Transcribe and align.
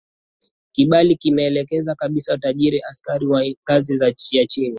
Kibali 0.71 1.15
kimeelekeza 1.15 1.95
kabisa 1.95 2.37
tuajiri 2.37 2.79
askari 2.81 3.27
wa 3.27 3.41
ngazi 3.63 3.99
ya 4.31 4.45
chini 4.45 4.69